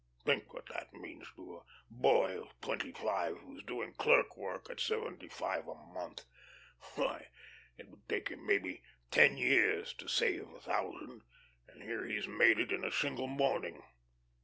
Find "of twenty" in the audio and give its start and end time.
2.41-2.91